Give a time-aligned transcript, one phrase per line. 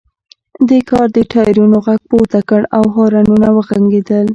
[0.67, 4.25] دې کار د ټایرونو غږ پورته کړ او هارنونه وغږیدل